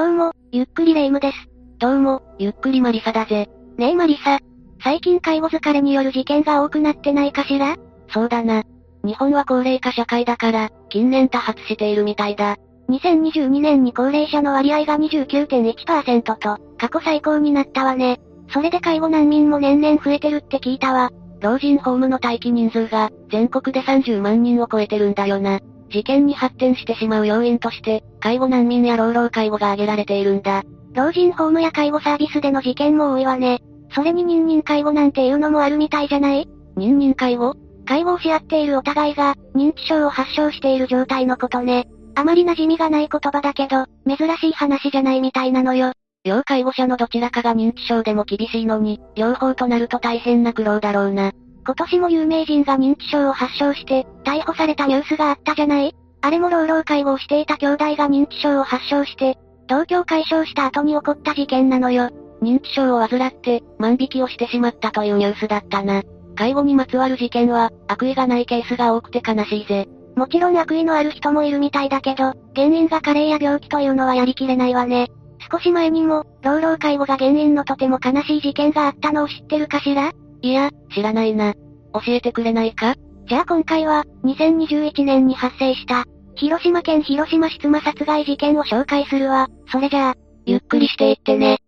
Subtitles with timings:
[0.00, 1.36] どうも、ゆっくりレ夢ムです。
[1.78, 3.50] どうも、ゆっくりマリサだぜ。
[3.76, 4.38] ねえマリサ。
[4.82, 7.76] 最近介護疲れによる事件が多くなってないかしら？
[8.08, 8.62] そうだな。
[9.04, 12.56] 日本は高齢化社会だから、近年多発しているみたいだ。
[12.88, 18.20] 2022年に高齢者の割合が29.1%と、過去最高になったわね。
[18.54, 21.10] それで介護難民も年々増えてるって聞いたわ。
[21.40, 25.60] 老人ホームの待機人数が、全国で30万人を超えてるんだよな。
[25.90, 30.62] 事件に発展してしまう要因として、介護難民や老老介護が挙げられているんだ。
[30.94, 33.60] 老人ホームや介護サービスでの事件も多いわね。
[33.92, 36.48] それに認認介護なんていうのもあるみたいじゃない？
[36.76, 37.54] 認認介護？
[37.86, 41.88] 介護をし合っているお互いが、認知症を発症している状態のことね。
[42.14, 45.92] あまり馴染みがない言葉だけど、珍しい話じゃないみたいなのよ。
[46.24, 51.32] 要介護者のどちらかが認知症でも厳しいのに、両方となると大変な苦労だろうな。
[51.64, 55.94] 今年も有名人が認知症を発症して、逮捕されたニュースがあったじゃない？
[56.22, 59.38] あれも老老介護をしていた兄弟が認知症を発症して、
[59.68, 62.10] 同居を解消した後に起こった事件なのよ。
[62.42, 66.02] 認知症を患って、万引きをしてしまったというニュースだったな。
[66.36, 69.88] 介護にまつわる事件は、悪意がないケースが多くて悲しいぜ。
[70.16, 75.08] もちろん悪意のある人もいるみたいだけど、原因が加齢や病気というのはやりきれないわね。
[75.50, 80.12] 少し前にも、老老介護が原因のとても悲しい事件があったのを知ってるかしら？
[80.42, 81.54] いや、知らないな。
[81.92, 82.94] 教えてくれないか？
[83.26, 89.48] じゃあ今回は、2021年に発生した、広島県広島市妻殺害事件を紹介するわ。
[89.70, 90.14] それじゃあ、
[90.46, 91.58] ゆっくりしていってね。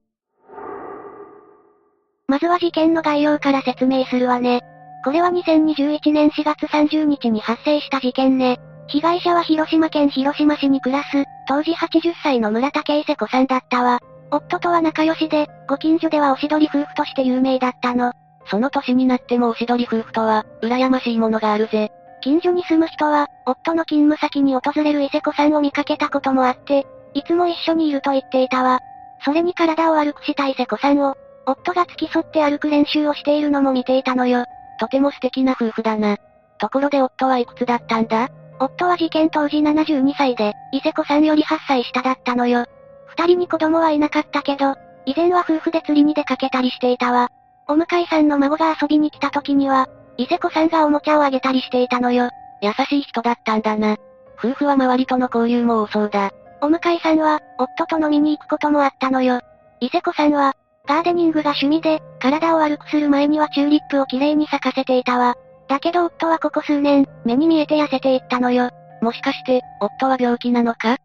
[2.27, 4.62] まずは事件の概要から説明するわね。
[5.05, 8.59] これは2021年4月30日に発生した事件ね。
[8.89, 13.98] 被害者は広島県広島市に暮らす、当時80歳の村竹伊勢子さんだったわ。
[14.31, 18.12] 夫とは仲良しで、ご近所ではおしどり夫婦として有名だったの。
[18.47, 21.91] その年になってもおしどり夫婦とは、羨ましいものがあるぜ。
[22.21, 28.81] 近所に住む人は、夫の勤務先に訪れる伊勢子さんを見かけたこともあって、いつも一緒にいると言っていたわ。
[29.25, 34.45] それに体を悪くした伊勢子さんを、夫が付き添って歩く練習をしているのも見ていたのよ。
[34.79, 36.17] とても素敵な夫婦だな。
[36.59, 38.28] ところで夫はいくつだったんだ？
[38.61, 42.66] 夫は事件当時72歳で、伊勢子さんより8歳下だったのよ。
[43.06, 47.31] 二人に子供はいなかったけど、以前は夫婦で釣りに出かけたりしていたわ。
[47.72, 49.88] お向かいさんの孫が遊びに来た時には、
[50.19, 52.28] 伊勢子さんがおもちゃをあげたりしていたのよ。
[52.60, 53.97] 優しい人だったんだな。
[54.38, 56.31] 夫婦は周りとの交流も多そうだ。
[56.60, 59.41] お向かいさんは、夫と飲みに行くこともあったのよ。
[59.81, 60.53] 伊勢子さんは、
[60.87, 65.34] ガーデニングが趣味で、体を悪くする前にはチューリップをきれいに咲かせていたわ。
[65.66, 68.69] だけど夫はここ数年、目に見えて痩せていったのよ。
[69.00, 70.99] もしかして、夫は病気なのか？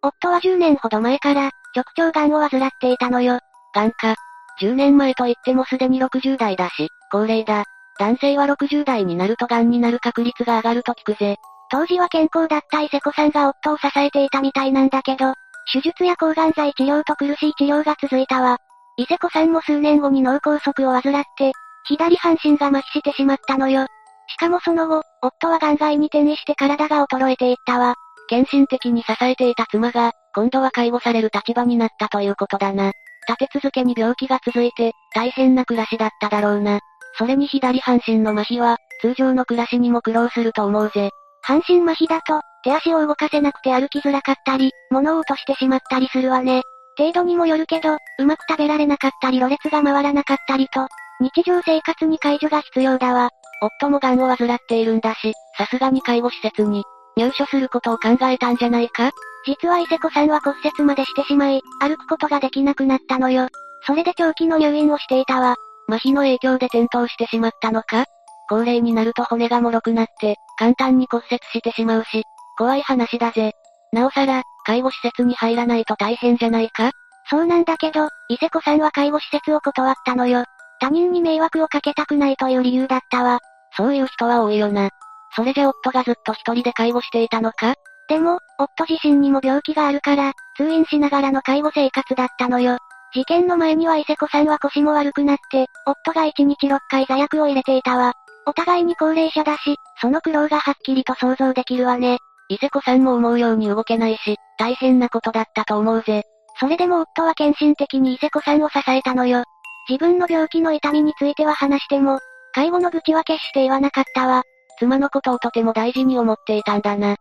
[0.00, 3.38] 夫は10年ほど前から、直腸癌を患っていたのよ。
[3.74, 4.16] 癌か。
[4.60, 7.64] 10年前と言ってもすでに60代だし、高齢だ。
[7.98, 11.36] 男性は60代になると癌になる確率が上がると聞くぜ。
[11.70, 15.34] 当時は健康だった伊勢子さんが夫を支えていたみたいなんだけど、
[15.72, 18.58] 手術や抗がん剤治療と苦しい治療が続いたわ。
[18.96, 21.52] 伊勢子さんも数年後に脳梗塞を患って、
[21.84, 23.86] 左半身が麻痺してしまったのよ。
[24.28, 27.94] しかもその後、夫は癌外に転移して体が衰えていったわ。
[28.28, 32.92] 献身的に支えていた妻が、今度は介護される立場になったということだな。
[33.28, 36.80] 立て続けに病気が続いて、大変な暮らしだっただろうな。
[37.18, 41.10] それに左半身の麻痺は、通常の暮らしにも苦労すると思うぜ。
[41.42, 46.62] 半身麻痺だと、手足を動かせなくて歩きづらかったり、物を落としてしまったりするわね。
[46.98, 50.86] 程度にもよるけど、うまく食べられなかったりろれつが回らなかったりと、
[51.20, 53.30] 日常生活に介助が必要だわ。
[53.62, 56.84] 夫も癌を患っているんだし、さすがに介護施設に、
[57.16, 59.10] 入所することを考えたんじゃないか？
[59.46, 63.48] 実は伊勢子さんは骨折までしてしまい、歩くことができなくなったのよ。
[63.86, 65.56] それで長期の入院をしていたわ。
[65.88, 68.04] 麻痺の影響で転倒してしまったのか？
[68.48, 72.24] 高齢になると骨が脆くなって、簡単に骨折してしまうし、
[72.58, 73.52] 怖い話だぜ。
[73.92, 76.90] なおさら、介護施設に入らないと大変じゃないか？
[77.30, 80.44] そうなんだけど、伊勢子さんは介護施設を断ったのよ。
[80.80, 83.38] 他人に迷惑をかけたくないという理由だったわ。
[83.76, 84.90] そういう人は多いよな。
[85.34, 87.74] それじゃ夫がずっと一人で介護していたのか？
[88.08, 92.78] でも、夫自身にも病気があるから、通院しながらの介護生活だったのよ。
[93.14, 98.12] 事件の前には伊勢子さんは腰も悪くなって、夫が1日6回座薬を入れていたわ。
[98.46, 102.18] お互いに高齢者だし、その苦労がはっきりと想像できるわね。
[102.48, 106.24] 伊勢子さんも思うように動けないし、大変なことだったと思うぜ。
[106.58, 109.44] それでも夫は献身的に伊勢子さんを支えたのよ。
[109.88, 112.18] 自分の病気の痛みについては話しても、
[112.52, 114.42] 介護の愚痴は決して言わなかったわ。
[114.80, 117.16] 妻のことをとても大事に思っていたんだな。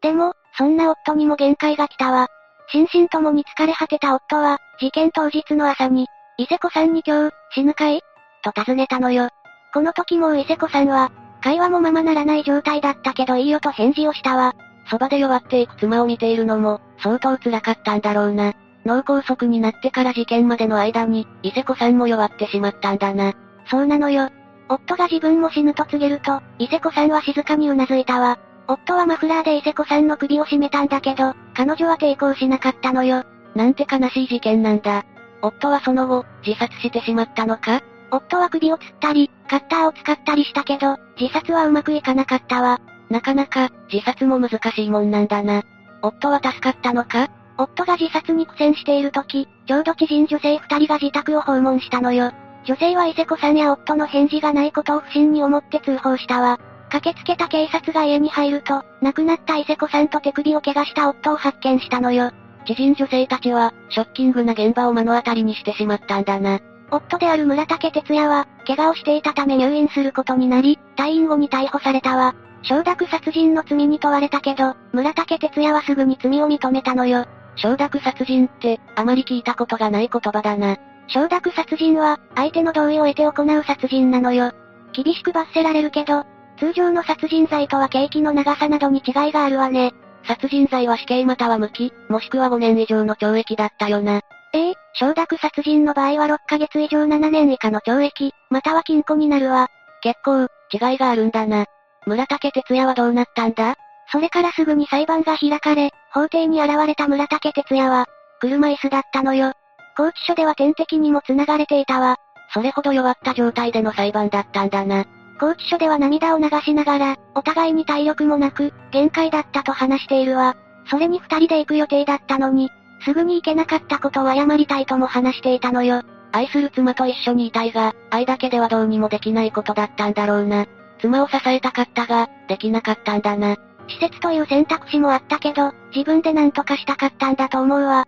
[0.00, 2.28] でも、そんな夫にも限界が来たわ。
[2.70, 6.06] 心身ともに疲れ果てた夫は、事件当日の朝に、
[6.38, 8.00] 伊勢子さんに今日、死ぬかい？
[8.44, 9.28] と尋ねたのよ。
[9.74, 11.10] この時もう伊勢子さんは、
[11.42, 14.54] 会話もままならない状態だったけどいいよと返事をしたわ。
[14.88, 18.52] そばで弱っていく妻を見ているのも、相当辛かったんだろうな。
[18.84, 23.32] 脳梗塞になってから事件までの間に、伊勢子さんも弱ってしまったんだな。
[23.66, 24.28] そうなのよ。
[24.72, 28.38] 夫が自分も死ぬと告げると、伊勢子さんは静かに頷いたわ。
[28.68, 33.24] 夫はマフラーで伊勢子さんの首を絞めたんだけど、彼女は抵抗しなかったのよ。
[33.54, 35.04] なんて悲しい事件なんだ。
[35.42, 37.82] 夫はその後、自殺してしまったのか？
[38.10, 42.80] 夫は首を吊ったり、カッターを使ったりしたけど、自殺はうまくいかなかったわ。
[43.10, 45.64] なかなか、自殺も難しいもんなんだな。
[46.00, 47.28] 夫は助かったのか？
[47.58, 52.32] 夫が自殺に苦戦している時、ちょうど知人女性二人が自宅を訪問したのよ。
[52.64, 56.58] 女性は伊勢子さんや夫の返事がないことを不審に思って通報したわ。
[56.90, 62.30] 駆けつけた警察が家に入ると、亡くなった伊勢子さんと手首を怪我した夫を発見したのよ。
[62.66, 66.60] 知人女性たちは、ショッキングな現場を目の当たりにしてしまったんだな。
[66.90, 72.34] 夫である村竹哲也は、怪我をしていたため入院することになり、退院後に逮捕されたわ。
[72.62, 77.26] 承諾殺人の罪に問われたけど、村竹哲也はすぐに罪を認めたのよ。
[77.56, 80.76] 承諾殺人って、あまり聞いたことがない言葉だな。
[81.08, 84.52] 承諾殺人は、相手の同意を得て行う殺人なのよ。
[84.92, 86.24] 厳しく罰せられるけど、
[86.58, 89.92] 通常の殺人罪とは刑期の長さなどに違いがあるわね。
[90.24, 94.20] 殺人罪は死刑または無期、もしくは5年以上の懲役だったよな。
[94.54, 99.68] ええ承諾殺人の場合は6ヶ月以上7年以下の懲役、または禁錮になるわ。
[100.02, 101.64] 結構、違いがあるんだな。
[102.06, 103.76] 村竹哲也はどうなったんだ？
[104.10, 108.06] それからすぐに裁判が開かれ、法廷に現れた村竹哲也は、
[108.40, 109.54] 車椅子だったのよ。
[109.96, 112.16] 拘置所では点滴にも繋がれていたわ。
[112.52, 115.04] それほど弱った状態での裁判だったんだな。
[115.38, 120.56] 拘置所では涙を流しながら、お互いに体力もなく、限界だったと話しているわ。
[120.86, 122.70] それに二人で行く予定だったのに、
[123.04, 126.02] すぐに行けなかったことを謝りたいとも話していたのよ。
[126.32, 130.66] 愛する妻と一緒にいたいが、愛だけではどうにもできないことだったんだろうな。
[131.00, 133.56] 妻を支えたかったが、できなかったんだな。
[133.88, 138.06] 施設という選択肢もあったけど、自分で何とかしたかったんだと思うわ。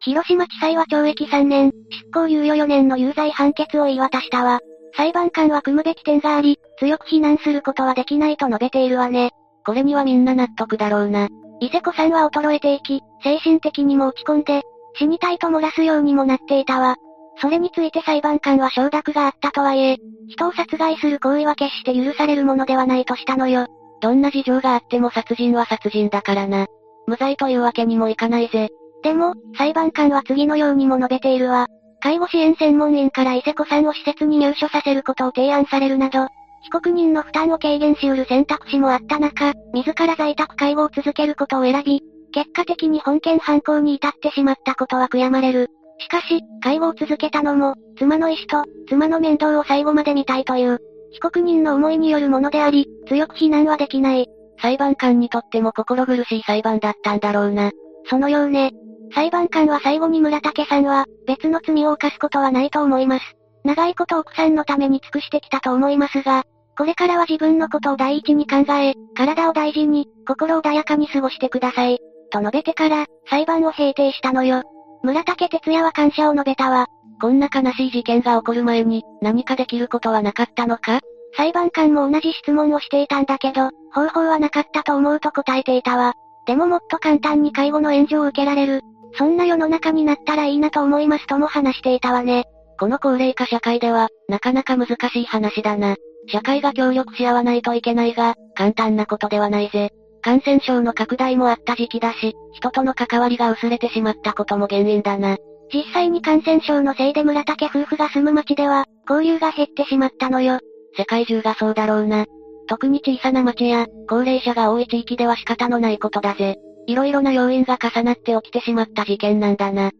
[0.00, 4.60] 広島地裁は懲役3年、執行猶予4年の有罪判決を言い渡したわ。
[4.96, 9.30] 裁判官は組むべき点があり、強く非難することはできないと述べているわね。
[9.66, 11.28] これにはみんな納得だろうな。
[11.60, 14.62] 伊勢子さんは衰えていき、精神的にも落ち込んで、
[14.96, 16.96] 死にたいと漏らすようにもなっていたわ。
[17.40, 19.96] それについて裁判官は承諾があったとはいえ、
[20.28, 23.66] 人を殺害する行為は決して許されるものではないとしたのよ。
[24.00, 26.66] どんな事情があっても殺人は殺人だからな。
[27.06, 28.68] 無罪というわけにもいかないぜ。
[29.02, 31.66] でも、裁判官は次のようにも述べているわ。
[32.00, 36.26] 介護支援専門員から伊勢子さんを施設に入所させることを提案されるなど、
[36.62, 42.02] 被告人の負担を軽減し得る選択肢もあった中、自ら在宅介護を続けることを選び、
[42.32, 45.68] 結果的に本件犯行に至ってしまったことは悔やまれる。
[45.98, 50.78] しかし、介護を続けたのも、妻の意思と、妻の面倒を最後まで見たいという、
[51.10, 54.28] 被告人の思いによるものであり、強く非難はできない。
[54.60, 57.70] 裁判官にとっても心苦しい裁判だったんだろうな。
[58.04, 58.72] そのようね。
[59.14, 63.24] 裁判官は最後に村竹さんは、別の罪を犯すことはないと思います。
[63.64, 66.44] 長いこと奥さんのために尽くしてきたと思いますが、
[66.76, 71.98] これからは自分のことを第一に考え、体を大事に、心穏やかに過ごしてください。
[72.30, 74.62] と述べてから、裁判を閉廷したのよ。
[75.02, 76.86] 村竹哲也は感謝を述べたわ。
[77.20, 81.00] こんな悲しい事件が起こる前に、何かできることはなかったのか？
[81.36, 86.14] 裁判官も同じ質問をしていたんだけど、方法はなかったと思うと答えていたわ。
[86.46, 88.82] でももっと簡単に介護の援助を受けられる。
[89.18, 92.44] そんな世の中になったらいいなと思いますとも話していたわね。
[92.78, 95.96] この高齢化社会では、なかなか難しい話だな。
[96.28, 99.90] 社会が協力し合わないといけないが、簡単なことではないぜ。
[100.22, 105.36] 感染症の拡大もあった時期だし、人との関わりが薄れてしまったことも原因だな。
[105.74, 110.60] 実際に感染症のせいで村竹夫婦が住む町では、交流が減ってしまったのよ。
[110.96, 112.26] 世界中がそうだろうな。
[112.68, 116.58] 特に小さな町や、高齢者が多い地域では仕方のないことだぜ。
[116.88, 119.90] 色々な要因が重なって起きてしまった事件なんだな。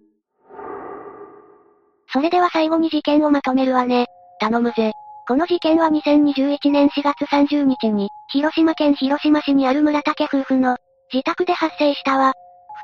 [2.11, 4.07] それでは最後に事件をまとめるわね。
[4.40, 4.92] 頼むぜ。
[5.28, 10.78] この事件は2021年4月30日に、広島県広島市にある村竹夫婦の
[11.12, 12.33] 自宅で発生したわ。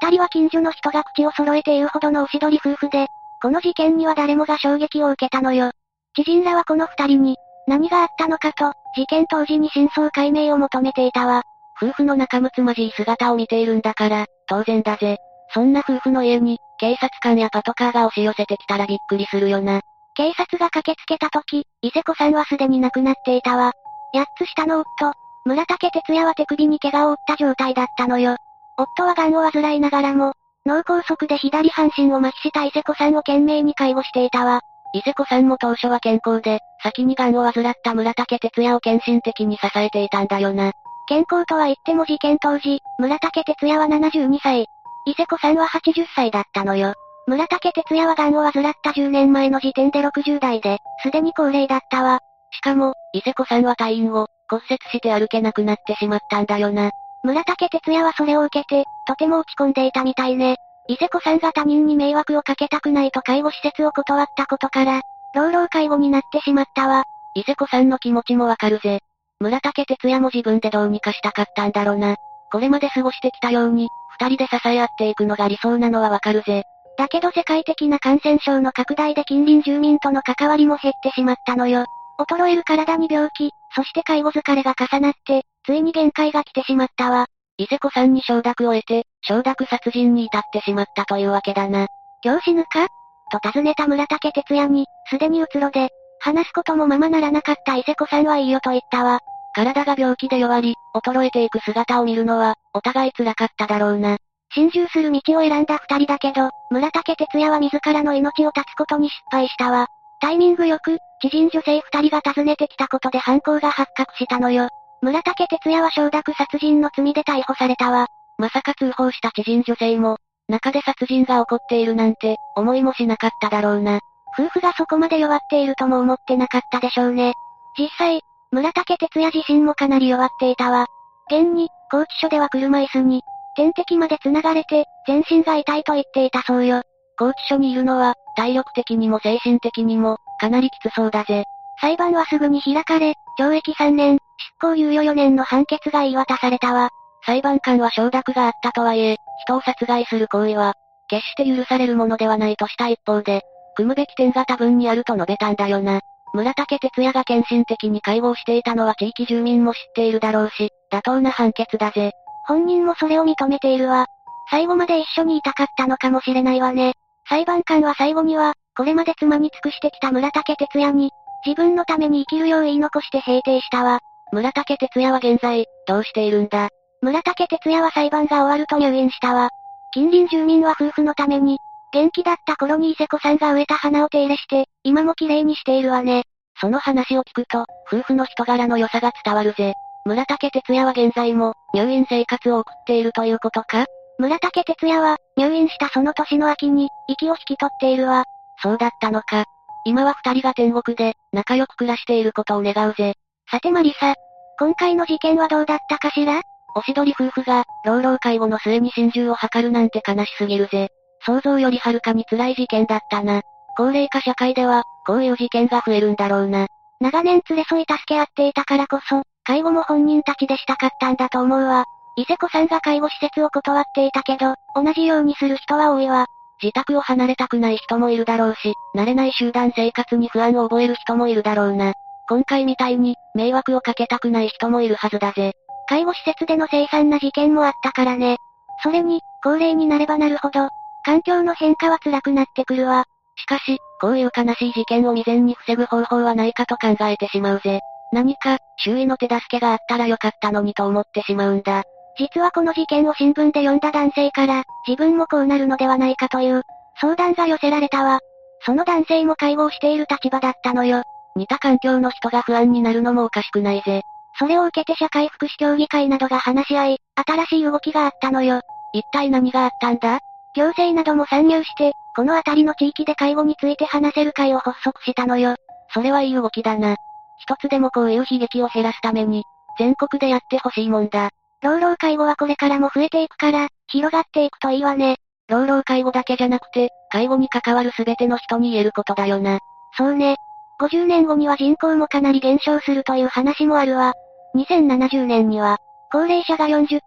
[0.03, 3.07] 二人は近所の人が口を揃えて言うほどのおしどり夫婦で、
[3.41, 5.71] この事件には誰もが衝撃を受けたのよ。
[6.15, 11.43] 知人らはこの二人に、何があったのかと、事件当時に真相解明を求めていたわ。
[11.81, 15.19] 夫婦の仲睦まじい姿を見ているんだから、当然だぜ。
[15.53, 19.81] そんな夫婦の家に、警察官やパトカーが押し寄せてきたらびっくりするよな。
[20.15, 23.73] 警察が駆けつけた時、伊勢子さんはすでに亡くなっていたわ。
[24.13, 25.13] 八つ下の夫、
[25.45, 28.37] 村竹哲也は手首に怪我を負った状態だったのよ。
[28.77, 30.35] 夫は癌を患いながらも、
[30.67, 34.61] 脳梗塞で左半身を麻痺した伊勢子さんを懸命に介護していたわ。
[34.95, 40.73] 伊勢子さんも当初は健康で、先に癌を患った村竹哲也を献身的に支えていたんだよな。
[41.07, 44.67] 健康とは言っても事件当時、村竹哲也は72歳。
[45.07, 46.95] 伊勢子さんは80歳だったのよ。
[47.27, 52.21] 村竹哲也は癌を患った10年前の時点で60代で、すでに高齢だったわ。
[52.51, 56.91] しかも、伊勢子さんは退院後、骨折して歩けなくなってしまったんだよな。
[57.23, 60.57] 村竹哲也はそれを受けて、とても落ち込んでいたみたいね。
[60.89, 65.01] 伊勢子さんが他人に迷惑をかけたくないと介護施設を断ったことから、
[65.35, 67.05] 老老介護になってしまったわ。
[67.35, 69.01] 伊勢子さんの気持ちもわかるぜ。
[69.41, 72.17] 村竹哲也も自分でどうにかしたかったんだろな。
[72.51, 73.89] これまで過ごしてきたように、
[74.19, 76.63] 二人で支え合っていくのが理想なのはわかるぜ。
[76.97, 81.85] だけど世界的な感染症の拡大で近隣住民との関わりも減ってしまったのよ。
[82.21, 87.27] 衰える体に病気、そして介護疲れが重なって、ついに限界が来てしまったわ。
[87.57, 91.89] 伊勢子さんに承諾を得て、承諾殺人に至ってしまったというわけだな。
[92.23, 92.87] 今日死ぬか？
[93.33, 95.91] と尋ねた村竹哲也に、すでにうつろで、
[96.25, 99.21] 話すこともままならなかった伊勢子さんはいいよと言ったわ。
[99.55, 104.17] 体が病気で弱り、衰えていく姿を見るのは、お互い辛かっただろうな。
[104.55, 109.87] 心中する道を選んだ二人だけど、村竹哲也は自らの命を絶つことに失敗したわ。
[110.23, 114.71] タイミングよく、知人女性二人が訪ねてきたことで犯行が発覚したのよ。
[115.03, 118.07] 村竹哲也は承諾殺人の罪で逮捕されたわ。
[118.39, 120.17] まさか通報した知人女性も、
[120.49, 124.01] 中で殺人が起こっているなんて、思いもしなかっただろうな。
[124.39, 127.35] 夫婦がそこまで弱っているとも思ってなかったでしょうね。
[127.79, 130.87] 実際、村竹哲也自身もかなり弱っていたわ。
[131.31, 133.23] 現に、拘置所では車椅子に、
[133.57, 136.83] 点滴まで繋がれて、全身が痛いと言っていたそうよ。
[137.17, 141.45] 拘置所にいるのは、体力的にも精神的にも、かなりきつそうだぜ。
[141.81, 146.91] 裁判はすぐに開かれ、懲役3年、執行猶予4年の判決が言い渡されたわ。
[147.25, 150.75] 裁判官は承諾があったとはいえ、人を殺害する行為は、
[151.09, 153.43] 決して許されるものではないとした一方で、
[153.77, 156.01] 組むべき点が多分にあると述べたんだよな。
[156.33, 162.11] 村竹哲也が献身的に介護をしていたのは地域住民も知っているだろうし、妥当な判決だぜ。
[162.47, 164.07] 本人もそれを認めているわ。
[164.51, 166.93] 最後まで一緒にいたかったのかもしれないわね。
[167.29, 171.11] 裁判官は最後には、これまで妻に尽くしてきた村竹哲也に、
[171.47, 174.01] 自分のために生きるよう言い残して平定したわ。
[174.33, 176.69] 村竹哲也は現在、どうしているんだ？
[177.01, 179.49] 村竹哲也は裁判が終わると入院したわ。
[179.93, 181.59] 近隣住民は夫婦のために、
[181.95, 186.25] 元気だった頃に伊勢子さんが植えた花を手入れして、今も綺麗にしているわね。
[186.61, 189.75] その話を聞くと、夫婦の人柄の良さが伝わるぜ。
[190.05, 193.87] 村竹哲也は現在も、入院生活を送っているということか？
[194.19, 198.25] 村竹哲也は、入院したその年の秋に、息を引き取っているわ。
[198.61, 199.45] そうだったのか。
[199.87, 203.15] 今は二人が天国で、仲良く暮らしていることを願うぜ。
[203.51, 204.15] さてマリサ、
[204.59, 206.41] 今回の事件はどうだったかしら？
[206.77, 210.89] おしどり夫婦が、老老介護の末に心中を図るなんて悲しすぎるぜ。
[211.27, 213.43] 想像よりはるかに辛い事件だったな。
[213.77, 216.67] 高齢化社会では、こういう事件が増えるんだろうな。
[217.01, 221.85] 長年連れ添い助け合っていたからこそ、介護も本人たちでしたかったんだと思うわ。
[222.17, 226.27] 伊勢子さんが介護施設を断っていたけど、同じようにする人は多いわ。
[226.63, 231.93] 自宅を離れたくない人もいるだろうし、慣れない集団生活に不安を覚える人もいるだろうな。
[232.29, 235.53] 今回みたいに、迷惑をかけたくない人もいるはずだぜ。
[235.89, 238.39] 介護施設での凄惨な事件もあったからね。
[238.83, 240.71] それに、高齢になればなるほど、
[241.05, 243.05] 環境の変化は辛くなってくるわ。
[243.37, 247.81] しかし、こういう悲しい事件を未然に防ぐ方法はないかと考えてしまうぜ。
[248.13, 251.83] 何か、周囲の手助けがあったらよかったのにと思ってしまうんだ。
[252.17, 256.63] 実はこの事件を新聞で読んだ男性から、自分もこうなるのではないかという、
[257.01, 258.21] 相談が寄せられたわ。
[258.65, 261.03] その男性も介護をしている立場だったのよ。
[261.37, 264.03] 似た環境の人が不安になるのもおかしくないぜ。
[264.39, 268.61] それを受けて社会福祉協議会などが話し合い、新しい動きがあったのよ。
[268.93, 270.21] 一体何があったんだ？
[270.55, 275.57] 行政なども参入して、この辺りの地域で介護について話せる会を発足したのよ。
[275.93, 276.97] それはいい動きだな。
[277.39, 279.45] 一つでもこういう悲劇を減らすために、
[279.79, 281.31] 全国でやってほしいもんだ。
[281.63, 285.17] 老老介護はこれからも増えていくから、広がっていくといいわね。
[285.49, 289.59] 老老介護だけじゃなくて、介護に関わるすべての人に言えることだよな。
[289.97, 290.37] そうね。
[290.81, 294.13] 50年後には人口もかなり減少するという話もあるわ。
[294.55, 295.79] 2070年には、
[296.11, 297.01] 高齢者が40%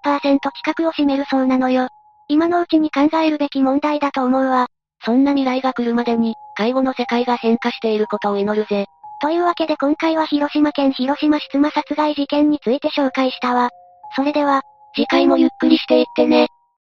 [0.52, 1.88] 近くを占めるそうなのよ。
[2.30, 4.68] 今のうちに考えるべき問題だと思うわ。
[5.04, 8.86] そんな未来が来るまでに、介護の世界が変化していることを祈るぜ。
[9.22, 13.70] というわけで今回は広島県広島出馬殺害事件について紹介したわ。
[14.16, 14.62] それでは、
[14.96, 16.48] 次回もゆっくりしていってね。